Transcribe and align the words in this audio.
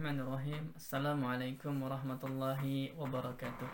الرحمن 0.00 0.20
الرحيم 0.24 0.64
السلام 0.80 1.20
عليكم 1.24 1.74
ورحمة 1.84 2.22
الله 2.24 2.62
وبركاته 2.96 3.68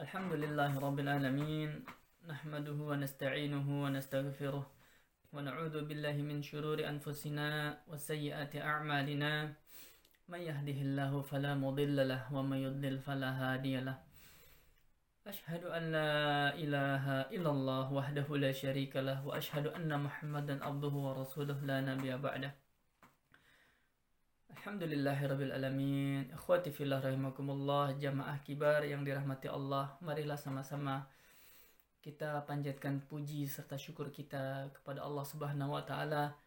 الحمد 0.00 0.32
لله 0.32 0.72
رب 0.80 0.98
العالمين 1.04 1.84
نحمده 2.24 2.72
ونستعينه 2.72 3.66
ونستغفره 3.84 4.64
ونعوذ 5.36 5.76
بالله 5.84 6.16
من 6.24 6.40
شرور 6.40 6.80
أنفسنا 6.88 7.48
وسيئات 7.84 8.56
أعمالنا 8.56 9.52
من 10.32 10.40
يهده 10.40 10.78
الله 10.88 11.12
فلا 11.20 11.52
مضل 11.52 12.08
له 12.08 12.24
ومن 12.32 12.58
يضلل 12.64 12.96
فلا 13.04 13.30
هادي 13.36 13.84
له 13.84 14.00
أشهد 15.28 15.68
أن 15.68 15.82
لا 15.92 16.16
إله 16.56 17.28
إلا 17.28 17.50
الله 17.52 17.92
وحده 17.92 18.28
لا 18.40 18.52
شريك 18.56 18.96
له 18.96 19.20
وأشهد 19.20 19.68
أن 19.76 19.92
محمدا 20.00 20.64
عبده 20.64 20.94
ورسوله 20.96 21.60
لا 21.60 21.84
نبي 21.92 22.08
بعده 22.16 22.63
Alhamdulillahirabbil 24.54 25.50
alamin. 25.50 26.30
Ikhwati 26.30 26.70
fillah 26.70 27.02
rahimakumullah, 27.02 27.98
jamaah 27.98 28.38
kibar 28.46 28.86
yang 28.86 29.02
dirahmati 29.02 29.50
Allah. 29.50 29.98
Marilah 29.98 30.38
sama-sama 30.38 31.10
kita 31.98 32.46
panjatkan 32.46 33.02
puji 33.10 33.50
serta 33.50 33.74
syukur 33.74 34.14
kita 34.14 34.70
kepada 34.70 35.02
Allah 35.02 35.26
Subhanahu 35.26 35.74
wa 35.74 35.82
taala 35.82 36.38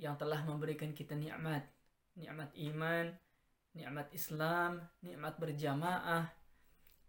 yang 0.00 0.16
telah 0.16 0.48
memberikan 0.48 0.96
kita 0.96 1.12
nikmat, 1.12 1.60
nikmat 2.16 2.56
iman, 2.56 3.12
nikmat 3.76 4.08
Islam, 4.16 4.80
nikmat 5.04 5.36
berjamaah, 5.36 6.32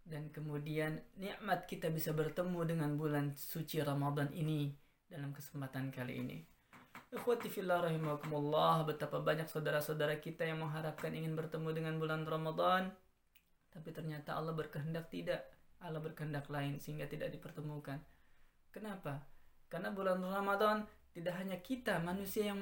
dan 0.03 0.27
kemudian 0.35 0.99
nikmat 1.15 1.63
kita 1.71 1.87
bisa 1.87 2.11
bertemu 2.11 2.67
dengan 2.67 2.99
bulan 2.99 3.31
suci 3.31 3.79
Ramadan 3.79 4.35
ini 4.35 4.75
dalam 5.07 5.31
kesempatan 5.31 5.87
kali 5.87 6.19
ini. 6.19 6.56
Ikhwati 7.07 7.47
fillah 7.47 7.79
rahimakumullah, 7.87 8.83
betapa 8.83 9.23
banyak 9.23 9.47
saudara-saudara 9.47 10.19
kita 10.19 10.43
yang 10.43 10.59
mengharapkan 10.59 11.15
ingin 11.15 11.39
bertemu 11.39 11.69
dengan 11.71 11.95
bulan 11.95 12.27
Ramadan, 12.27 12.91
tapi 13.71 13.95
ternyata 13.95 14.35
Allah 14.35 14.51
berkehendak 14.51 15.07
tidak. 15.07 15.47
Allah 15.79 16.01
berkehendak 16.01 16.49
lain 16.51 16.81
sehingga 16.81 17.05
tidak 17.07 17.31
dipertemukan. 17.31 18.01
Kenapa? 18.73 19.23
Karena 19.71 19.93
bulan 19.93 20.19
Ramadan 20.19 20.83
tidak 21.13 21.37
hanya 21.39 21.57
kita 21.63 22.01
manusia 22.01 22.51
yang 22.51 22.59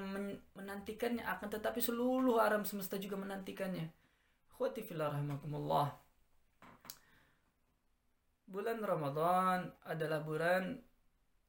menantikannya 0.53 1.23
akan 1.23 1.47
tetapi 1.49 1.79
seluruh 1.81 2.43
alam 2.43 2.67
semesta 2.67 2.99
juga 3.01 3.17
menantikannya. 3.17 3.87
Ikhwati 4.51 4.83
fillah 4.83 5.15
rahimakumullah 5.15 6.05
bulan 8.45 8.77
Ramadan 8.77 9.73
adalah 9.89 10.21
bulan 10.21 10.77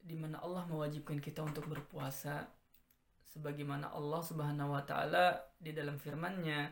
di 0.00 0.17
mana 0.17 0.41
Allah 0.41 0.64
mewajibkan 0.64 1.20
kita 1.20 1.44
untuk 1.44 1.69
berpuasa 1.69 2.48
sebagaimana 3.30 3.91
Allah 3.91 4.22
Subhanahu 4.22 4.74
wa 4.74 4.82
taala 4.86 5.38
di 5.58 5.74
dalam 5.74 5.98
firman-Nya 5.98 6.70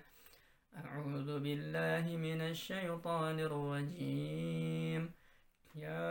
A'udzu 0.74 1.38
billahi 1.38 2.19
minasyaitonir 2.19 3.46
rajim 3.46 5.06
Ya 5.74 6.06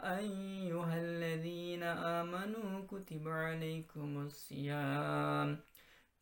ayyuhalladzina 0.00 2.24
amanu 2.24 2.88
kutiba 2.88 3.52
'alaikumus 3.52 4.48
siyam. 4.48 5.60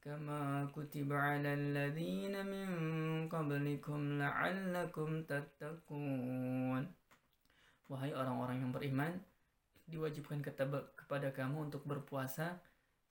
Kama 0.02 0.67
kutiba 0.74 1.14
'alal 1.14 1.74
ladzina 1.74 2.42
min 2.42 3.30
qablikum 3.30 4.18
la'allakum 4.18 5.30
tattaqun. 5.30 6.90
Wahai 7.86 8.11
orang-orang 8.11 8.67
yang 8.67 8.74
beriman 8.74 9.14
diwajibkan 9.86 10.42
kepada 10.42 11.30
kamu 11.30 11.70
untuk 11.70 11.86
berpuasa 11.86 12.58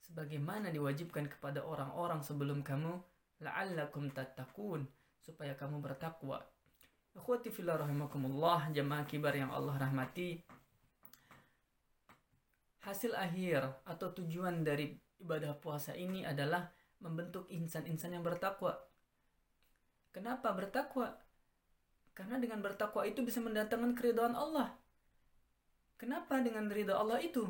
sebagaimana 0.08 0.72
diwajibkan 0.72 1.28
kepada 1.28 1.60
orang-orang 1.60 2.24
sebelum 2.24 2.64
kamu 2.64 2.96
la'allakum 3.44 4.08
tattaqun 4.10 4.88
supaya 5.20 5.52
kamu 5.52 5.84
bertakwa. 5.84 6.40
Akhwati 7.12 7.52
fillah 7.52 7.76
rahimakumullah, 7.76 8.72
jamaah 8.72 9.04
kibar 9.04 9.36
yang 9.36 9.52
Allah 9.52 9.76
rahmati. 9.76 10.40
Hasil 12.88 13.12
akhir 13.12 13.68
atau 13.84 14.08
tujuan 14.16 14.64
dari 14.64 14.96
ibadah 15.20 15.52
puasa 15.60 15.92
ini 15.92 16.24
adalah 16.24 16.72
membentuk 17.04 17.44
insan-insan 17.52 18.16
yang 18.16 18.24
bertakwa. 18.24 18.80
Kenapa 20.08 20.56
bertakwa? 20.56 21.12
Karena 22.16 22.40
dengan 22.40 22.64
bertakwa 22.64 23.04
itu 23.04 23.20
bisa 23.22 23.38
mendatangkan 23.44 23.92
keridhaan 23.92 24.34
Allah. 24.34 24.72
Kenapa 25.98 26.38
dengan 26.40 26.70
ridha 26.70 26.96
Allah 26.96 27.18
itu? 27.20 27.44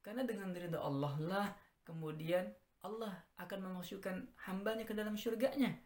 Karena 0.00 0.24
dengan 0.24 0.54
ridha 0.54 0.80
Allah 0.80 1.14
lah 1.18 1.48
kemudian 1.84 2.48
Allah 2.80 3.12
akan 3.36 3.70
memasukkan 3.70 4.28
hambanya 4.48 4.88
ke 4.88 4.96
dalam 4.96 5.14
surganya. 5.14 5.76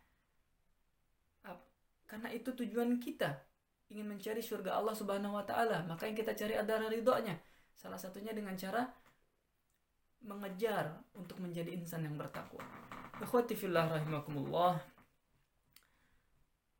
Karena 2.04 2.30
itu 2.30 2.52
tujuan 2.52 3.00
kita 3.02 3.42
ingin 3.90 4.06
mencari 4.06 4.38
surga 4.38 4.78
Allah 4.78 4.94
Subhanahu 4.94 5.34
wa 5.34 5.42
taala, 5.42 5.82
maka 5.88 6.06
yang 6.06 6.14
kita 6.14 6.36
cari 6.36 6.54
adalah 6.54 6.86
ridhonya. 6.86 7.34
Salah 7.74 7.98
satunya 7.98 8.30
dengan 8.30 8.54
cara 8.54 8.86
mengejar 10.24 11.04
untuk 11.18 11.36
menjadi 11.42 11.74
insan 11.74 12.06
yang 12.06 12.16
bertakwa. 12.16 12.62
Rahimakumullah. 13.20 14.80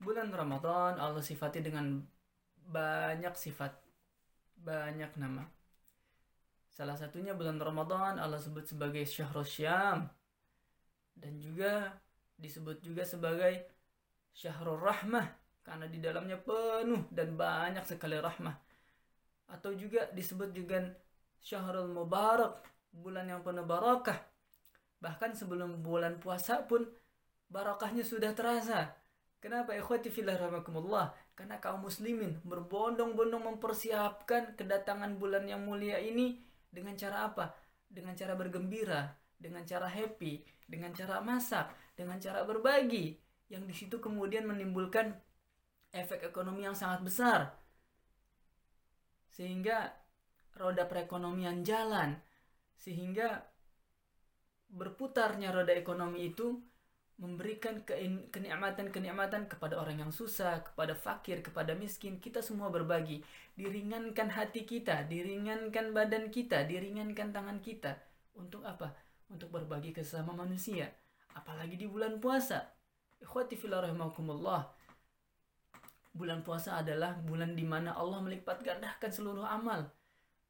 Bulan 0.01 0.31
Ramadan 0.31 1.03
Allah 1.03 1.25
sifati 1.25 1.65
dengan 1.65 1.99
banyak 2.65 3.35
sifat, 3.37 3.75
banyak 4.61 5.19
nama. 5.19 5.45
Salah 6.75 6.99
satunya 6.99 7.39
bulan 7.39 7.63
Ramadan 7.63 8.19
Allah 8.19 8.43
sebut 8.43 8.67
sebagai 8.67 9.07
Syahrul 9.07 9.47
Syam 9.47 10.11
dan 11.15 11.39
juga 11.39 11.95
disebut 12.35 12.83
juga 12.83 13.07
sebagai 13.07 13.63
Syahrul 14.35 14.83
Rahmah 14.83 15.23
karena 15.63 15.87
di 15.87 16.03
dalamnya 16.03 16.35
penuh 16.35 17.07
dan 17.15 17.39
banyak 17.39 17.87
sekali 17.87 18.19
rahmah. 18.19 18.59
Atau 19.55 19.79
juga 19.79 20.11
disebut 20.11 20.51
juga 20.51 20.83
Syahrul 21.39 21.95
Mubarak 21.95 22.59
bulan 22.91 23.31
yang 23.31 23.47
penuh 23.47 23.63
barakah. 23.63 24.19
Bahkan 24.99 25.39
sebelum 25.39 25.79
bulan 25.79 26.19
puasa 26.19 26.67
pun 26.67 26.91
barakahnya 27.55 28.03
sudah 28.03 28.35
terasa. 28.35 28.99
Kenapa 29.39 29.79
ikhwati 29.79 30.11
fillah 30.11 30.35
rahmakumullah? 30.43 31.15
Karena 31.39 31.63
kaum 31.63 31.87
muslimin 31.87 32.43
berbondong-bondong 32.43 33.47
mempersiapkan 33.55 34.59
kedatangan 34.59 35.23
bulan 35.23 35.47
yang 35.47 35.63
mulia 35.63 36.03
ini 36.03 36.43
dengan 36.75 36.99
cara 36.99 37.31
apa? 37.31 37.55
Dengan 37.87 38.19
cara 38.19 38.35
bergembira, 38.35 39.15
dengan 39.39 39.63
cara 39.63 39.87
happy, 39.87 40.43
dengan 40.67 40.91
cara 40.91 41.23
masak, 41.23 41.71
dengan 41.95 42.19
cara 42.19 42.43
berbagi. 42.43 43.15
Yang 43.47 43.63
di 43.71 43.75
situ 43.79 43.97
kemudian 44.03 44.51
menimbulkan 44.51 45.15
efek 45.95 46.27
ekonomi 46.27 46.67
yang 46.67 46.75
sangat 46.75 47.07
besar. 47.07 47.55
Sehingga 49.31 49.95
roda 50.59 50.91
perekonomian 50.91 51.63
jalan, 51.63 52.19
sehingga 52.75 53.47
berputarnya 54.75 55.55
roda 55.55 55.75
ekonomi 55.75 56.35
itu 56.35 56.59
memberikan 57.15 57.87
kenikmatan-kenikmatan 58.35 59.47
kepada 59.47 59.79
orang 59.79 60.03
yang 60.03 60.11
susah, 60.11 60.67
kepada 60.67 60.99
fakir, 60.99 61.47
kepada 61.47 61.79
miskin. 61.79 62.19
Kita 62.19 62.43
semua 62.43 62.75
berbagi. 62.75 63.23
Diringankan 63.55 64.35
hati 64.35 64.67
kita, 64.67 65.07
diringankan 65.07 65.95
badan 65.95 66.35
kita, 66.35 66.67
diringankan 66.67 67.31
tangan 67.31 67.59
kita. 67.63 67.95
Untuk 68.35 68.67
apa? 68.67 68.91
Untuk 69.31 69.55
berbagi 69.55 69.95
ke 69.95 70.03
sesama 70.03 70.35
manusia. 70.35 70.91
Apalagi 71.39 71.79
di 71.79 71.87
bulan 71.87 72.19
puasa. 72.19 72.67
Ikhwati 73.23 73.55
fillah 73.55 73.87
Bulan 76.15 76.47
puasa 76.47 76.79
adalah 76.79 77.19
bulan 77.23 77.59
di 77.59 77.67
mana 77.67 77.95
Allah 77.95 78.23
melipat 78.23 78.63
gandakan 78.63 79.11
seluruh 79.11 79.47
amal. 79.47 79.87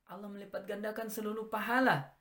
Allah 0.08 0.28
melipat 0.28 0.64
gandakan 0.64 1.08
seluruh 1.12 1.48
pahala. 1.48 2.12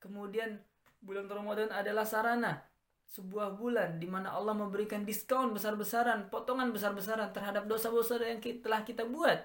Kemudian 0.00 0.60
bulan 1.00 1.28
Ramadan 1.28 1.72
adalah 1.72 2.04
sarana 2.04 2.69
sebuah 3.10 3.58
bulan 3.58 3.98
di 3.98 4.06
mana 4.06 4.30
Allah 4.30 4.54
memberikan 4.54 5.02
diskon 5.02 5.50
besar-besaran, 5.50 6.30
potongan 6.30 6.70
besar-besaran 6.70 7.34
terhadap 7.34 7.66
dosa-dosa 7.66 8.22
yang 8.22 8.38
telah 8.38 8.86
kita 8.86 9.02
buat. 9.02 9.42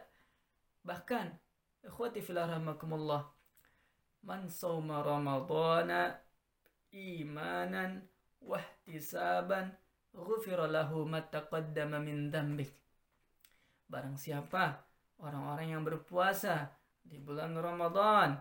Bahkan, 0.85 1.33
ikhwati 1.81 2.21
fillah 2.21 2.45
rahmakumullah, 2.45 3.25
man 4.21 4.45
sawma 4.45 5.01
ramadana 5.01 6.13
imanan 6.93 8.05
wahtisaban 8.37 9.73
ghufira 10.13 10.69
lahu 10.69 11.09
ma 11.09 11.25
taqaddama 11.25 11.97
min 11.97 12.29
dhanbik. 12.29 12.69
Barang 13.89 14.13
siapa 14.13 14.85
orang-orang 15.17 15.73
yang 15.73 15.81
berpuasa 15.81 16.69
di 17.01 17.17
bulan 17.17 17.57
Ramadan 17.57 18.37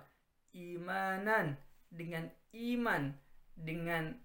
imanan 0.53 1.57
dengan 1.89 2.29
iman 2.53 3.13
dengan 3.53 4.24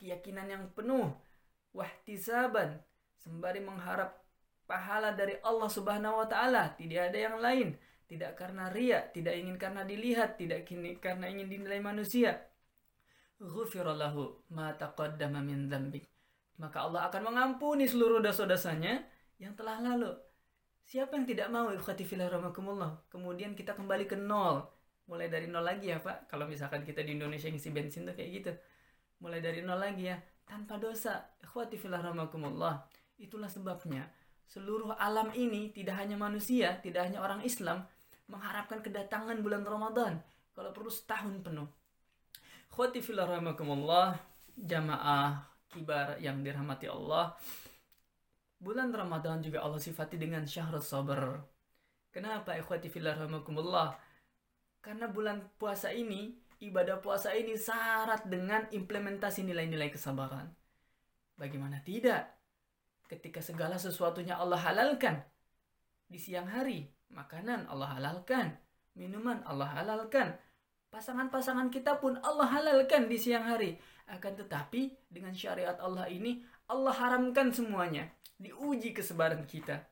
keyakinan 0.00 0.46
yang 0.50 0.64
penuh 0.72 1.12
wahtisaban 1.74 2.80
sembari 3.18 3.60
mengharap 3.62 4.20
pahala 4.64 5.12
dari 5.12 5.38
Allah 5.44 5.68
Subhanahu 5.68 6.24
wa 6.24 6.26
taala 6.28 6.72
tidak 6.76 7.12
ada 7.12 7.18
yang 7.18 7.36
lain 7.40 7.68
tidak 8.04 8.36
karena 8.36 8.68
ria 8.70 9.00
tidak 9.12 9.34
ingin 9.36 9.56
karena 9.56 9.82
dilihat 9.82 10.36
tidak 10.40 10.64
kini 10.68 10.96
karena 11.00 11.28
ingin 11.28 11.48
dinilai 11.48 11.80
manusia 11.80 12.40
ghufira 13.40 13.92
lahu 13.94 14.40
ma 14.54 14.72
taqaddama 14.74 15.42
min. 15.42 15.68
Maka 16.54 16.86
Allah 16.86 17.10
akan 17.10 17.34
mengampuni 17.34 17.90
seluruh 17.90 18.22
dosa-dosanya 18.22 19.02
yang 19.42 19.58
telah 19.58 19.82
lalu. 19.82 20.14
Siapa 20.84 21.16
yang 21.18 21.26
tidak 21.26 21.48
mau 21.50 21.72
ikhwati 21.72 22.04
fillah 22.06 22.30
rahmakumullah? 22.30 23.10
Kemudian 23.10 23.58
kita 23.58 23.74
kembali 23.74 24.06
ke 24.06 24.14
nol. 24.14 24.62
Mulai 25.10 25.28
dari 25.32 25.50
nol 25.50 25.66
lagi 25.66 25.90
ya, 25.90 25.98
Pak. 25.98 26.30
Kalau 26.30 26.46
misalkan 26.46 26.86
kita 26.86 27.02
di 27.02 27.16
Indonesia 27.18 27.50
ngisi 27.50 27.74
bensin 27.74 28.06
tuh 28.06 28.14
kayak 28.14 28.30
gitu. 28.30 28.52
Mulai 29.22 29.40
dari 29.44 29.60
nol 29.62 29.78
lagi 29.78 30.10
ya, 30.10 30.16
tanpa 30.48 30.80
dosa. 30.80 31.22
Rahmakumullah. 31.44 32.82
Itulah 33.14 33.46
sebabnya 33.46 34.10
seluruh 34.44 34.94
alam 34.98 35.30
ini 35.32 35.70
tidak 35.70 35.98
hanya 36.02 36.18
manusia, 36.18 36.78
tidak 36.82 37.06
hanya 37.10 37.22
orang 37.22 37.40
Islam 37.46 37.86
mengharapkan 38.26 38.82
kedatangan 38.82 39.38
bulan 39.40 39.62
Ramadan. 39.62 40.18
Kalau 40.54 40.70
perlu 40.70 40.90
setahun 40.90 41.42
penuh. 41.42 41.66
Rahmakumullah, 42.74 44.18
jamaah 44.58 45.46
kibar 45.70 46.18
yang 46.18 46.42
dirahmati 46.42 46.90
Allah. 46.90 47.34
Bulan 48.58 48.90
Ramadan 48.94 49.42
juga 49.42 49.62
Allah 49.62 49.78
sifati 49.82 50.18
dengan 50.18 50.46
syahrul 50.46 50.82
sabar. 50.82 51.42
Kenapa 52.14 52.54
ikhwati 52.54 52.90
rahmakumullah? 52.94 53.98
Karena 54.78 55.10
bulan 55.10 55.42
puasa 55.58 55.90
ini, 55.90 56.38
ibadah 56.60 57.02
puasa 57.02 57.34
ini 57.34 57.58
syarat 57.58 58.26
dengan 58.28 58.66
implementasi 58.70 59.42
nilai-nilai 59.46 59.90
kesabaran. 59.90 60.50
Bagaimana 61.34 61.82
tidak? 61.82 62.30
Ketika 63.10 63.42
segala 63.42 63.76
sesuatunya 63.76 64.38
Allah 64.38 64.58
halalkan 64.60 65.22
di 66.06 66.16
siang 66.16 66.46
hari, 66.46 66.86
makanan 67.10 67.66
Allah 67.66 67.98
halalkan, 67.98 68.54
minuman 68.94 69.42
Allah 69.44 69.70
halalkan, 69.74 70.38
pasangan-pasangan 70.94 71.74
kita 71.74 71.98
pun 71.98 72.16
Allah 72.22 72.46
halalkan 72.46 73.10
di 73.10 73.18
siang 73.18 73.44
hari. 73.44 73.74
Akan 74.04 74.36
tetapi 74.36 74.94
dengan 75.08 75.32
syariat 75.32 75.80
Allah 75.80 76.06
ini 76.12 76.44
Allah 76.68 76.92
haramkan 76.92 77.50
semuanya 77.50 78.08
diuji 78.38 78.92
kesebaran 78.92 79.44
kita. 79.48 79.84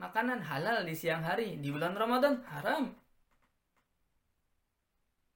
Makanan 0.00 0.40
halal 0.40 0.88
di 0.88 0.96
siang 0.96 1.20
hari, 1.20 1.60
di 1.60 1.68
bulan 1.68 1.92
Ramadan 1.92 2.40
haram. 2.48 2.96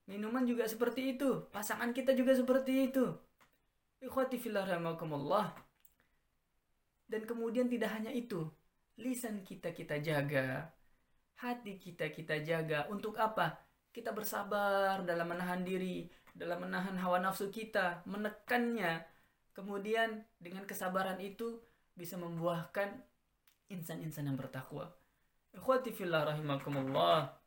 Minuman 0.05 0.45
juga 0.45 0.69
seperti 0.69 1.17
itu, 1.17 1.49
pasangan 1.49 1.91
kita 1.97 2.13
juga 2.13 2.37
seperti 2.37 2.93
itu. 2.93 3.05
Ikhwati 4.05 4.37
fillah 4.37 4.69
rahmakumullah. 4.69 5.57
Dan 7.09 7.25
kemudian 7.25 7.69
tidak 7.69 7.97
hanya 7.97 8.13
itu, 8.13 8.45
lisan 9.01 9.41
kita 9.45 9.73
kita 9.73 10.01
jaga, 10.01 10.73
hati 11.41 11.81
kita 11.81 12.13
kita 12.13 12.41
jaga. 12.45 12.85
Untuk 12.93 13.17
apa? 13.17 13.65
Kita 13.95 14.13
bersabar 14.13 15.01
dalam 15.07 15.31
menahan 15.31 15.65
diri, 15.65 16.05
dalam 16.37 16.69
menahan 16.69 16.99
hawa 17.01 17.23
nafsu 17.23 17.49
kita, 17.49 18.05
menekannya, 18.05 19.15
Kemudian 19.55 20.27
dengan 20.43 20.67
kesabaran 20.67 21.23
itu 21.23 21.63
bisa 21.95 22.19
membuahkan 22.19 22.91
insan-insan 23.71 24.27
yang 24.27 24.35
bertakwa. 24.35 24.91
Ikhwati 25.55 25.95
fillah 25.95 26.27
rahimakumullah. 26.35 27.39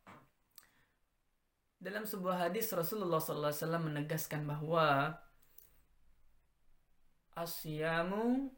Dalam 1.78 2.02
sebuah 2.02 2.50
hadis 2.50 2.70
Rasulullah 2.74 3.22
SAW 3.22 3.78
menegaskan 3.78 4.42
bahwa 4.42 5.14
asyamu 7.38 8.50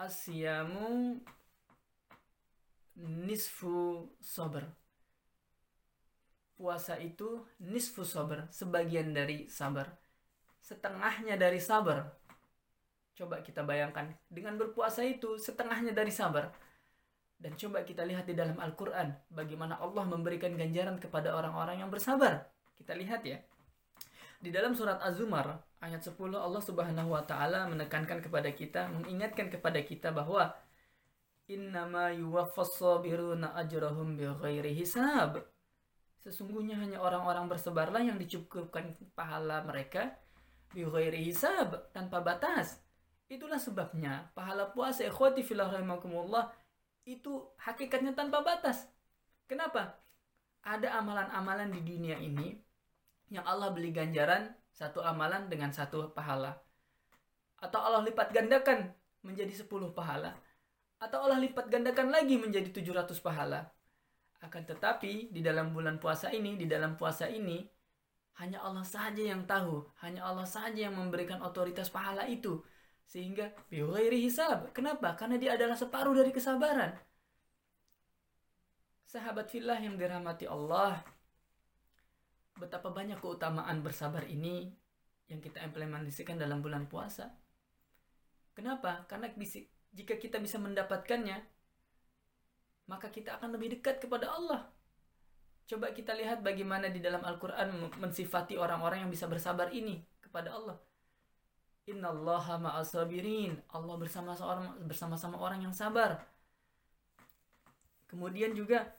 asyamu 0.00 1.20
nisfu 2.96 4.08
sabar. 4.24 4.72
Puasa 6.56 6.96
itu 7.00 7.44
nisfu 7.60 8.04
sabar, 8.04 8.48
sebagian 8.48 9.12
dari 9.12 9.48
sabar 9.48 10.00
setengahnya 10.60 11.34
dari 11.40 11.58
sabar. 11.58 12.14
Coba 13.16 13.42
kita 13.42 13.66
bayangkan, 13.66 14.14
dengan 14.30 14.56
berpuasa 14.56 15.04
itu 15.04 15.36
setengahnya 15.36 15.92
dari 15.92 16.14
sabar. 16.14 16.54
Dan 17.40 17.56
coba 17.56 17.80
kita 17.88 18.04
lihat 18.04 18.28
di 18.28 18.36
dalam 18.36 18.60
Al-Quran, 18.60 19.16
bagaimana 19.32 19.80
Allah 19.80 20.04
memberikan 20.04 20.52
ganjaran 20.52 21.00
kepada 21.00 21.32
orang-orang 21.32 21.80
yang 21.80 21.88
bersabar. 21.88 22.44
Kita 22.76 22.92
lihat 22.92 23.24
ya. 23.24 23.40
Di 24.40 24.52
dalam 24.52 24.76
surat 24.76 25.00
Az-Zumar, 25.00 25.64
ayat 25.80 26.04
10, 26.04 26.20
Allah 26.36 26.60
subhanahu 26.60 27.16
wa 27.16 27.24
ta'ala 27.24 27.64
menekankan 27.72 28.20
kepada 28.20 28.52
kita, 28.52 28.92
mengingatkan 28.92 29.48
kepada 29.48 29.80
kita 29.80 30.12
bahwa 30.12 30.52
Innama 31.50 32.14
yuwaffas 32.14 32.78
sabiruna 32.78 33.58
ajrahum 33.58 34.14
bighairi 34.14 34.70
hisab. 34.70 35.42
Sesungguhnya 36.22 36.78
hanya 36.78 37.02
orang-orang 37.02 37.50
bersabarlah 37.50 38.06
yang 38.06 38.22
dicukupkan 38.22 38.94
pahala 39.18 39.66
mereka 39.66 40.14
bighairi 40.70 41.26
hisab 41.26 41.90
tanpa 41.90 42.22
batas. 42.22 42.78
Itulah 43.26 43.58
sebabnya 43.58 44.30
pahala 44.30 44.70
puasa 44.70 45.02
ikhwati 45.02 45.42
fillah 45.42 45.66
rahimakumullah 45.74 46.54
itu 47.04 47.48
hakikatnya 47.60 48.12
tanpa 48.12 48.44
batas. 48.44 48.88
Kenapa? 49.48 49.98
Ada 50.60 51.00
amalan-amalan 51.00 51.72
di 51.72 51.80
dunia 51.80 52.20
ini 52.20 52.56
yang 53.32 53.46
Allah 53.46 53.72
beli 53.72 53.94
ganjaran 53.94 54.52
satu 54.74 55.00
amalan 55.00 55.48
dengan 55.48 55.72
satu 55.72 56.12
pahala. 56.12 56.58
Atau 57.60 57.80
Allah 57.80 58.04
lipat 58.04 58.32
gandakan 58.32 58.92
menjadi 59.20 59.52
10 59.52 59.92
pahala. 59.92 60.32
Atau 61.00 61.24
Allah 61.24 61.40
lipat 61.40 61.68
gandakan 61.68 62.12
lagi 62.12 62.36
menjadi 62.36 62.68
700 62.72 63.20
pahala. 63.20 63.68
Akan 64.40 64.64
tetapi 64.64 65.28
di 65.32 65.40
dalam 65.44 65.72
bulan 65.76 66.00
puasa 66.00 66.32
ini, 66.32 66.56
di 66.56 66.64
dalam 66.64 66.96
puasa 66.96 67.28
ini, 67.28 67.60
hanya 68.40 68.64
Allah 68.64 68.84
saja 68.84 69.20
yang 69.20 69.44
tahu, 69.44 69.84
hanya 70.00 70.24
Allah 70.24 70.48
saja 70.48 70.88
yang 70.88 70.96
memberikan 70.96 71.44
otoritas 71.44 71.92
pahala 71.92 72.24
itu. 72.24 72.64
Sehingga 73.10 73.50
biwairi 73.66 74.22
hisab. 74.22 74.70
Kenapa? 74.70 75.18
Karena 75.18 75.34
dia 75.34 75.58
adalah 75.58 75.74
separuh 75.74 76.14
dari 76.14 76.30
kesabaran. 76.30 76.94
Sahabat 79.02 79.50
fillah 79.50 79.82
yang 79.82 79.98
dirahmati 79.98 80.46
Allah, 80.46 81.02
betapa 82.54 82.94
banyak 82.94 83.18
keutamaan 83.18 83.82
bersabar 83.82 84.22
ini 84.30 84.70
yang 85.26 85.42
kita 85.42 85.58
implementasikan 85.58 86.38
dalam 86.38 86.62
bulan 86.62 86.86
puasa. 86.86 87.34
Kenapa? 88.54 89.02
Karena 89.10 89.26
jika 89.90 90.14
kita 90.14 90.38
bisa 90.38 90.62
mendapatkannya, 90.62 91.42
maka 92.86 93.10
kita 93.10 93.42
akan 93.42 93.58
lebih 93.58 93.74
dekat 93.74 93.98
kepada 93.98 94.30
Allah. 94.30 94.70
Coba 95.66 95.90
kita 95.90 96.14
lihat 96.14 96.46
bagaimana 96.46 96.86
di 96.90 97.02
dalam 97.02 97.26
Al-Quran 97.26 97.90
mensifati 97.98 98.54
orang-orang 98.54 99.06
yang 99.06 99.10
bisa 99.10 99.26
bersabar 99.26 99.74
ini 99.74 99.98
kepada 100.22 100.54
Allah. 100.54 100.78
Innallaha 101.90 102.62
ma'asabirin. 102.62 103.58
Allah 103.74 103.94
bersama 103.98 104.32
seorang 104.38 104.78
bersama-sama 104.86 105.36
orang 105.42 105.66
yang 105.66 105.74
sabar. 105.74 106.22
Kemudian 108.06 108.54
juga 108.54 108.94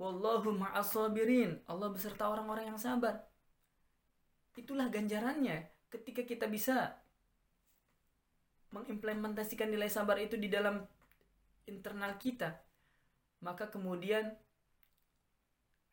wallahu 0.00 0.56
ma'asabirin. 0.56 1.60
Allah 1.68 1.92
beserta 1.92 2.32
orang-orang 2.32 2.72
yang 2.72 2.80
sabar. 2.80 3.20
Itulah 4.56 4.88
ganjarannya 4.88 5.68
ketika 5.92 6.24
kita 6.24 6.48
bisa 6.48 6.96
mengimplementasikan 8.70 9.68
nilai 9.68 9.90
sabar 9.90 10.16
itu 10.16 10.38
di 10.38 10.48
dalam 10.48 10.80
internal 11.66 12.16
kita. 12.16 12.56
Maka 13.44 13.68
kemudian 13.68 14.36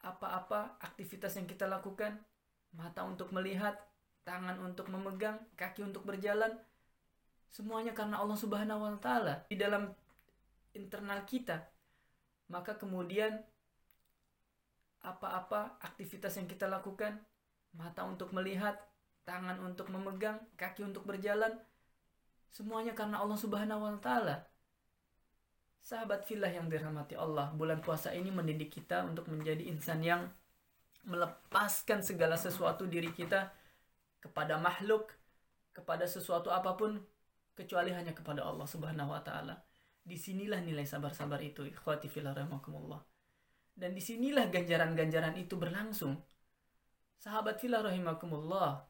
apa-apa 0.04 0.78
aktivitas 0.84 1.36
yang 1.36 1.48
kita 1.50 1.66
lakukan, 1.66 2.22
mata 2.76 3.02
untuk 3.04 3.34
melihat, 3.34 3.76
tangan 4.28 4.60
untuk 4.60 4.92
memegang, 4.92 5.40
kaki 5.56 5.88
untuk 5.88 6.04
berjalan, 6.04 6.52
semuanya 7.48 7.96
karena 7.96 8.20
Allah 8.20 8.36
Subhanahu 8.36 8.84
wa 8.84 9.00
taala 9.00 9.48
di 9.48 9.56
dalam 9.56 9.88
internal 10.76 11.24
kita. 11.24 11.64
Maka 12.52 12.76
kemudian 12.76 13.40
apa-apa 15.00 15.80
aktivitas 15.80 16.36
yang 16.36 16.52
kita 16.52 16.68
lakukan, 16.68 17.16
mata 17.72 18.04
untuk 18.04 18.36
melihat, 18.36 18.76
tangan 19.24 19.64
untuk 19.64 19.88
memegang, 19.88 20.44
kaki 20.60 20.84
untuk 20.84 21.08
berjalan, 21.08 21.56
semuanya 22.52 22.92
karena 22.92 23.24
Allah 23.24 23.40
Subhanahu 23.40 23.80
wa 23.80 23.96
taala. 24.04 24.44
Sahabat 25.80 26.28
filah 26.28 26.52
yang 26.52 26.68
dirahmati 26.68 27.16
Allah, 27.16 27.56
bulan 27.56 27.80
puasa 27.80 28.12
ini 28.12 28.28
mendidik 28.28 28.76
kita 28.76 29.08
untuk 29.08 29.32
menjadi 29.32 29.64
insan 29.72 30.04
yang 30.04 30.28
melepaskan 31.08 32.04
segala 32.04 32.36
sesuatu 32.36 32.84
diri 32.84 33.08
kita 33.16 33.48
kepada 34.20 34.58
makhluk, 34.58 35.14
kepada 35.74 36.10
sesuatu 36.10 36.50
apa 36.50 36.74
pun 36.74 36.98
kecuali 37.58 37.94
hanya 37.94 38.14
kepada 38.14 38.46
Allah 38.46 38.66
Subhanahu 38.66 39.14
wa 39.14 39.22
taala. 39.22 39.58
Di 40.08 40.16
sinilah 40.16 40.64
nilai 40.64 40.88
sabar-sabar 40.88 41.42
itu, 41.44 41.68
ikhwati 41.68 42.08
fillah 42.08 42.32
rahimakumullah. 42.32 43.04
Dan 43.76 43.94
di 43.94 44.02
sinilah 44.02 44.48
ganjaran-ganjaran 44.48 45.36
itu 45.36 45.60
berlangsung. 45.60 46.16
Sahabat 47.20 47.60
filah 47.60 47.84
rahimakumullah, 47.84 48.88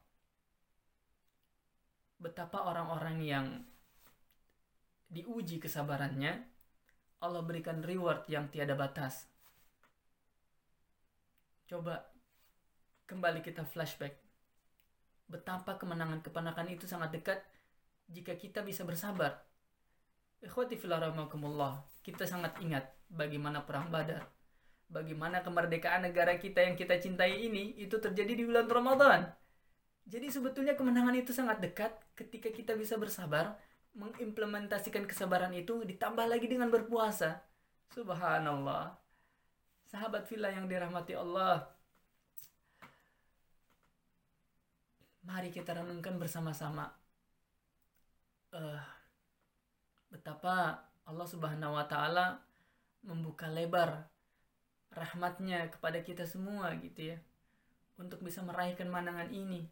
betapa 2.18 2.66
orang-orang 2.66 3.16
yang 3.24 3.46
diuji 5.08 5.56
kesabarannya 5.58 6.44
Allah 7.18 7.42
berikan 7.42 7.82
reward 7.82 8.28
yang 8.30 8.46
tiada 8.52 8.78
batas. 8.78 9.26
Coba 11.66 12.06
kembali 13.10 13.42
kita 13.42 13.66
flashback. 13.66 14.27
Betapa 15.28 15.76
kemenangan-kemenangan 15.76 16.68
itu 16.72 16.88
sangat 16.88 17.12
dekat 17.12 17.44
jika 18.08 18.32
kita 18.34 18.64
bisa 18.64 18.82
bersabar. 18.88 19.44
Ikhwati 20.40 20.80
filarahimakumullah, 20.80 21.84
kita 22.00 22.24
sangat 22.24 22.56
ingat 22.64 22.88
bagaimana 23.12 23.60
perang 23.68 23.92
Badar. 23.92 24.24
Bagaimana 24.88 25.44
kemerdekaan 25.44 26.08
negara 26.08 26.40
kita 26.40 26.64
yang 26.64 26.72
kita 26.72 26.96
cintai 26.96 27.44
ini 27.44 27.76
itu 27.76 28.00
terjadi 28.00 28.32
di 28.32 28.48
bulan 28.48 28.64
Ramadan. 28.64 29.28
Jadi 30.08 30.32
sebetulnya 30.32 30.72
kemenangan 30.72 31.12
itu 31.12 31.36
sangat 31.36 31.60
dekat 31.60 31.92
ketika 32.16 32.48
kita 32.48 32.72
bisa 32.72 32.96
bersabar, 32.96 33.60
mengimplementasikan 33.92 35.04
kesabaran 35.04 35.52
itu 35.52 35.84
ditambah 35.84 36.24
lagi 36.24 36.48
dengan 36.48 36.72
berpuasa. 36.72 37.44
Subhanallah. 37.92 38.96
Sahabat 39.84 40.24
villa 40.24 40.48
yang 40.48 40.64
dirahmati 40.64 41.12
Allah. 41.12 41.68
Mari 45.28 45.52
kita 45.52 45.76
renungkan 45.76 46.16
bersama-sama. 46.16 46.88
Uh, 48.48 48.80
betapa 50.08 50.88
Allah 51.04 51.28
Subhanahu 51.28 51.76
wa 51.76 51.84
taala 51.84 52.40
membuka 53.04 53.44
lebar 53.52 54.08
rahmatnya 54.88 55.68
kepada 55.68 56.00
kita 56.00 56.24
semua 56.24 56.72
gitu 56.80 57.12
ya 57.12 57.18
untuk 58.00 58.24
bisa 58.24 58.40
meraih 58.40 58.72
kemenangan 58.72 59.28
ini 59.28 59.68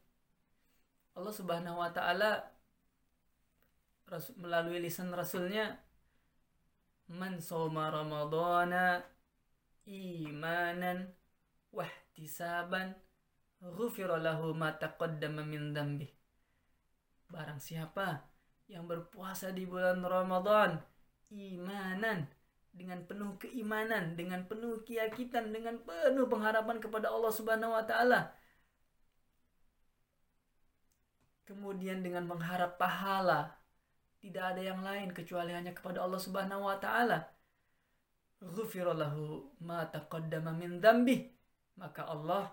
Allah 1.16 1.32
Subhanahu 1.32 1.80
wa 1.80 1.88
taala 1.88 2.52
melalui 4.36 4.84
lisan 4.84 5.08
rasulnya 5.08 5.80
man 7.08 7.40
soma 7.40 7.88
ramadana 7.88 9.00
imanan 9.88 11.16
wahtisaban 11.72 12.92
barang 17.32 17.60
siapa 17.60 18.26
yang 18.68 18.84
berpuasa 18.84 19.50
di 19.50 19.64
bulan 19.64 20.02
Ramadan 20.04 20.78
imanan 21.32 22.28
dengan 22.76 23.00
penuh 23.08 23.40
keimanan, 23.40 24.14
dengan 24.20 24.44
penuh 24.44 24.84
keyakinan, 24.84 25.48
dengan 25.48 25.80
penuh 25.80 26.28
pengharapan 26.28 26.76
kepada 26.76 27.08
Allah 27.08 27.32
Subhanahu 27.32 27.72
wa 27.72 27.84
taala 27.88 28.36
kemudian 31.46 32.02
dengan 32.02 32.26
mengharap 32.26 32.76
pahala 32.76 33.54
tidak 34.18 34.52
ada 34.52 34.62
yang 34.74 34.82
lain 34.82 35.14
kecuali 35.14 35.54
hanya 35.54 35.70
kepada 35.70 36.02
Allah 36.02 36.18
Subhanahu 36.18 36.66
wa 36.66 36.76
taala. 36.82 37.30
Ghufirallahu 38.42 39.56
ma 39.64 39.86
taqaddama 39.86 40.52
min 40.52 40.82
dzambi 40.82 41.24
maka 41.78 42.04
Allah 42.04 42.52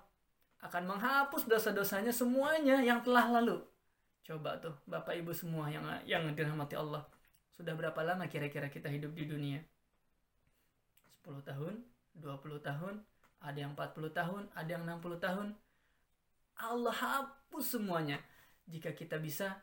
akan 0.63 0.95
menghapus 0.95 1.43
dosa-dosanya 1.43 2.15
semuanya 2.15 2.79
yang 2.79 3.03
telah 3.03 3.27
lalu. 3.27 3.59
Coba 4.23 4.55
tuh 4.63 4.71
Bapak 4.87 5.19
Ibu 5.19 5.35
semua 5.35 5.67
yang 5.67 5.83
yang 6.07 6.23
dirahmati 6.31 6.79
Allah. 6.79 7.03
Sudah 7.51 7.75
berapa 7.75 7.99
lama 7.99 8.23
kira-kira 8.31 8.71
kita 8.71 8.87
hidup 8.87 9.11
di 9.11 9.27
dunia? 9.27 9.59
10 11.27 11.43
tahun 11.43 11.83
20 12.15 12.63
tahun 12.63 12.95
ada 13.43 13.57
yang 13.59 13.75
40 13.75 14.15
tahun 14.15 14.43
ada 14.55 14.69
yang 14.71 14.83
60 14.87 15.19
tahun. 15.19 15.47
Allah 16.55 16.95
hapus 16.95 17.65
semuanya. 17.75 18.23
Jika 18.63 18.95
kita 18.95 19.19
bisa 19.19 19.59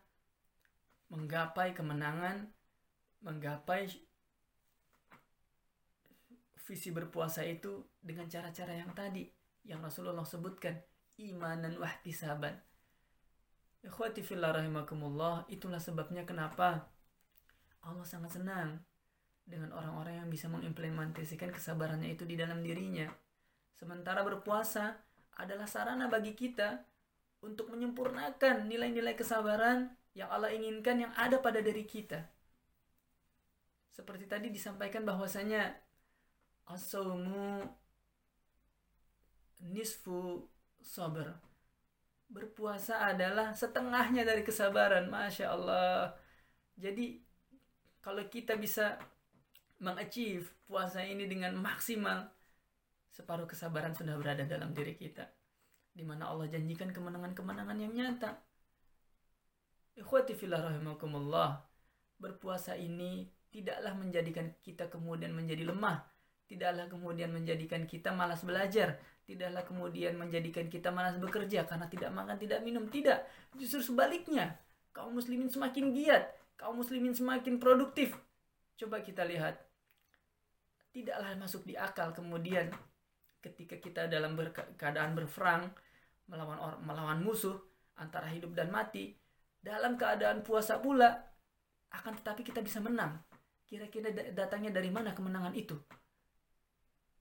menggapai 1.08 1.72
kemenangan, 1.72 2.44
menggapai 3.24 3.88
visi 6.68 6.92
berpuasa 6.92 7.40
itu 7.48 7.88
dengan 8.04 8.28
cara-cara 8.28 8.76
yang 8.76 8.92
tadi 8.92 9.39
yang 9.64 9.84
Rasulullah 9.84 10.24
sebutkan 10.24 10.78
imanan 11.20 11.76
wahtisaban. 11.76 12.56
Ikhwati 13.80 14.20
fillah 14.20 14.52
rahimakumullah, 14.52 15.48
itulah 15.48 15.80
sebabnya 15.80 16.28
kenapa 16.28 16.88
Allah 17.80 18.04
sangat 18.04 18.36
senang 18.36 18.80
dengan 19.48 19.72
orang-orang 19.72 20.20
yang 20.24 20.28
bisa 20.28 20.46
mengimplementasikan 20.52 21.48
kesabarannya 21.48 22.12
itu 22.12 22.28
di 22.28 22.36
dalam 22.36 22.60
dirinya. 22.60 23.08
Sementara 23.72 24.20
berpuasa 24.20 25.00
adalah 25.40 25.64
sarana 25.64 26.12
bagi 26.12 26.36
kita 26.36 26.84
untuk 27.40 27.72
menyempurnakan 27.72 28.68
nilai-nilai 28.68 29.16
kesabaran 29.16 29.88
yang 30.12 30.28
Allah 30.28 30.52
inginkan 30.52 31.08
yang 31.08 31.12
ada 31.16 31.40
pada 31.40 31.64
diri 31.64 31.88
kita. 31.88 32.20
Seperti 33.88 34.28
tadi 34.28 34.52
disampaikan 34.52 35.08
bahwasanya 35.08 35.72
asaumu 36.68 37.64
nisfu 39.64 40.48
sabar. 40.80 41.36
Berpuasa 42.30 43.10
adalah 43.10 43.52
setengahnya 43.52 44.24
dari 44.24 44.46
kesabaran. 44.46 45.10
Masya 45.10 45.46
Allah. 45.50 46.14
Jadi 46.78 47.20
kalau 48.00 48.24
kita 48.30 48.56
bisa 48.56 48.96
mengachieve 49.80 50.48
puasa 50.64 51.04
ini 51.04 51.26
dengan 51.26 51.56
maksimal, 51.58 52.30
separuh 53.10 53.48
kesabaran 53.48 53.92
sudah 53.92 54.16
berada 54.16 54.46
dalam 54.46 54.72
diri 54.72 54.94
kita 54.94 55.26
di 55.90 56.06
mana 56.06 56.30
Allah 56.30 56.46
janjikan 56.46 56.94
kemenangan-kemenangan 56.94 57.78
yang 57.78 57.92
nyata. 57.92 58.38
Ikhwati 59.98 60.38
fillah 60.38 60.62
rahimakumullah. 60.62 61.66
Berpuasa 62.20 62.76
ini 62.78 63.26
tidaklah 63.50 63.96
menjadikan 63.98 64.54
kita 64.62 64.86
kemudian 64.86 65.34
menjadi 65.34 65.66
lemah, 65.66 66.04
tidaklah 66.46 66.86
kemudian 66.86 67.34
menjadikan 67.34 67.88
kita 67.88 68.14
malas 68.14 68.46
belajar, 68.46 69.00
tidaklah 69.30 69.62
kemudian 69.62 70.18
menjadikan 70.18 70.66
kita 70.66 70.90
malas 70.90 71.14
bekerja 71.22 71.62
karena 71.62 71.86
tidak 71.86 72.10
makan, 72.10 72.34
tidak 72.34 72.66
minum, 72.66 72.90
tidak. 72.90 73.22
Justru 73.54 73.94
sebaliknya, 73.94 74.58
kaum 74.90 75.14
muslimin 75.14 75.46
semakin 75.46 75.94
giat, 75.94 76.34
kaum 76.58 76.74
muslimin 76.74 77.14
semakin 77.14 77.62
produktif. 77.62 78.18
Coba 78.74 78.98
kita 78.98 79.22
lihat. 79.22 79.54
Tidaklah 80.90 81.38
masuk 81.38 81.62
di 81.62 81.78
akal 81.78 82.10
kemudian 82.10 82.74
ketika 83.38 83.78
kita 83.78 84.10
dalam 84.10 84.34
keadaan 84.74 85.14
berperang 85.14 85.70
melawan 86.26 86.58
orang 86.58 86.80
melawan 86.82 87.20
musuh 87.22 87.56
antara 88.02 88.26
hidup 88.34 88.50
dan 88.58 88.74
mati 88.74 89.14
dalam 89.62 89.94
keadaan 89.94 90.42
puasa 90.42 90.82
pula 90.82 91.08
akan 91.94 92.12
tetapi 92.18 92.42
kita 92.42 92.58
bisa 92.58 92.82
menang 92.82 93.22
kira-kira 93.70 94.10
datangnya 94.34 94.74
dari 94.74 94.90
mana 94.90 95.14
kemenangan 95.14 95.54
itu 95.54 95.78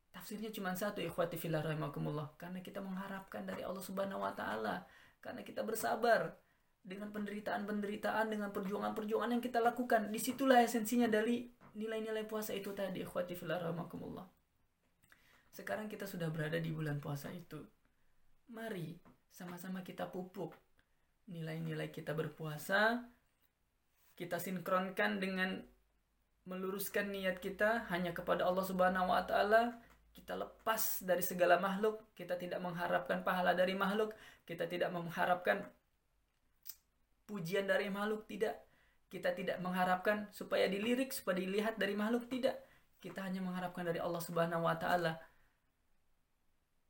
tafsirnya 0.10 0.50
cuma 0.50 0.74
satu 0.74 1.00
ikhwati 1.00 1.38
fillah 1.38 1.62
rahimakumullah 1.62 2.34
karena 2.36 2.60
kita 2.66 2.82
mengharapkan 2.82 3.46
dari 3.46 3.62
Allah 3.62 3.84
Subhanahu 3.84 4.26
wa 4.26 4.34
taala 4.34 4.86
karena 5.22 5.46
kita 5.46 5.62
bersabar 5.62 6.34
dengan 6.80 7.12
penderitaan-penderitaan 7.12 8.32
dengan 8.32 8.50
perjuangan-perjuangan 8.50 9.38
yang 9.38 9.44
kita 9.44 9.60
lakukan 9.62 10.10
di 10.10 10.18
situlah 10.18 10.64
esensinya 10.64 11.06
dari 11.12 11.46
nilai-nilai 11.78 12.26
puasa 12.26 12.56
itu 12.58 12.74
tadi 12.74 13.06
ikhwati 13.06 13.38
fillah 13.38 13.62
rahimakumullah 13.62 14.26
sekarang 15.54 15.90
kita 15.90 16.06
sudah 16.06 16.30
berada 16.30 16.62
di 16.62 16.70
bulan 16.70 17.02
puasa 17.02 17.34
itu. 17.34 17.60
Mari 18.54 18.98
sama-sama 19.30 19.82
kita 19.86 20.10
pupuk 20.10 20.54
nilai-nilai 21.30 21.90
kita 21.90 22.14
berpuasa. 22.14 23.06
Kita 24.14 24.38
sinkronkan 24.38 25.20
dengan 25.20 25.60
meluruskan 26.48 27.14
niat 27.14 27.40
kita 27.40 27.88
hanya 27.94 28.12
kepada 28.12 28.46
Allah 28.46 28.66
Subhanahu 28.66 29.10
wa 29.10 29.24
taala. 29.26 29.80
Kita 30.14 30.36
lepas 30.36 31.02
dari 31.06 31.24
segala 31.26 31.58
makhluk, 31.58 32.14
kita 32.14 32.36
tidak 32.36 32.60
mengharapkan 32.62 33.26
pahala 33.26 33.56
dari 33.56 33.74
makhluk, 33.74 34.14
kita 34.46 34.70
tidak 34.70 34.90
mengharapkan 34.94 35.66
pujian 37.26 37.66
dari 37.66 37.90
makhluk, 37.90 38.26
tidak. 38.30 38.62
Kita 39.10 39.34
tidak 39.34 39.58
mengharapkan 39.58 40.30
supaya 40.30 40.70
dilirik, 40.70 41.10
supaya 41.10 41.42
dilihat 41.42 41.82
dari 41.82 41.98
makhluk, 41.98 42.30
tidak. 42.30 42.62
Kita 43.02 43.26
hanya 43.26 43.42
mengharapkan 43.42 43.88
dari 43.90 43.98
Allah 43.98 44.22
Subhanahu 44.22 44.70
wa 44.70 44.78
taala 44.78 45.18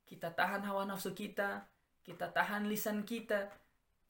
kita 0.09 0.33
tahan 0.33 0.65
hawa 0.65 0.89
nafsu 0.89 1.13
kita, 1.13 1.69
kita 2.01 2.33
tahan 2.33 2.65
lisan 2.65 3.05
kita, 3.05 3.45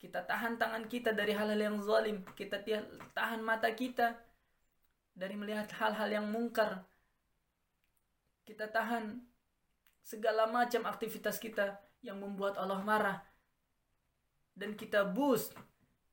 kita 0.00 0.24
tahan 0.24 0.56
tangan 0.56 0.88
kita 0.88 1.12
dari 1.12 1.36
hal-hal 1.36 1.60
yang 1.60 1.76
zalim, 1.84 2.24
kita 2.32 2.56
tahan 3.12 3.44
mata 3.44 3.68
kita 3.76 4.16
dari 5.12 5.36
melihat 5.36 5.68
hal-hal 5.76 6.08
yang 6.08 6.26
mungkar. 6.32 6.88
Kita 8.50 8.66
tahan 8.66 9.14
segala 10.02 10.50
macam 10.50 10.82
aktivitas 10.82 11.38
kita 11.38 11.78
yang 12.02 12.18
membuat 12.18 12.58
Allah 12.58 12.82
marah. 12.82 13.22
Dan 14.50 14.74
kita 14.74 15.06
boost, 15.06 15.54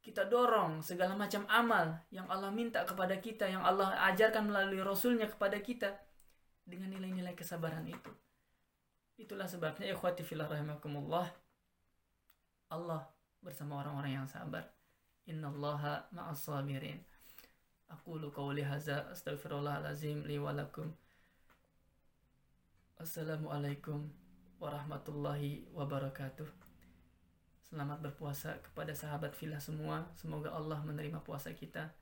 kita 0.05 0.21
dorong 0.29 0.85
segala 0.85 1.17
macam 1.17 1.49
amal 1.49 1.97
yang 2.13 2.29
Allah 2.29 2.53
minta 2.53 2.85
kepada 2.85 3.17
kita, 3.17 3.49
yang 3.49 3.65
Allah 3.65 3.97
ajarkan 4.13 4.53
melalui 4.53 4.85
Rasulnya 4.85 5.25
kepada 5.25 5.57
kita 5.57 5.97
dengan 6.61 6.93
nilai-nilai 6.93 7.33
kesabaran 7.33 7.89
itu. 7.89 8.13
Itulah 9.17 9.49
sebabnya 9.49 9.89
ikhwati 9.89 10.21
fillah 10.21 10.45
rahimakumullah 10.45 11.25
Allah 12.69 13.09
bersama 13.41 13.81
orang-orang 13.81 14.21
yang 14.21 14.29
sabar. 14.29 14.69
Innallaha 15.25 16.05
ma'as 16.13 16.45
sabirin. 16.45 17.01
Aqulu 17.89 18.29
qawli 18.29 18.61
hadza 18.61 19.09
astaghfirullahalazim 19.09 20.21
li. 20.29 20.37
Assalamualaikum 22.97 24.09
warahmatullahi 24.57 25.69
wabarakatuh. 25.69 26.49
Selamat 27.69 28.01
berpuasa 28.01 28.57
kepada 28.57 28.89
sahabat 28.97 29.37
filah 29.37 29.61
semua. 29.61 30.09
Semoga 30.17 30.49
Allah 30.49 30.81
menerima 30.81 31.21
puasa 31.21 31.53
kita. 31.53 31.93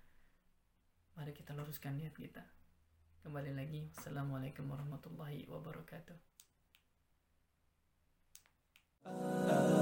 Mari 1.19 1.35
kita 1.35 1.51
luruskan 1.51 1.99
niat 1.99 2.15
kita. 2.15 2.47
Kembali 3.27 3.51
lagi, 3.51 3.91
Assalamualaikum 3.99 4.71
warahmatullahi 4.71 5.43
wabarakatuh. 5.51 6.15
Uh. 9.03 9.74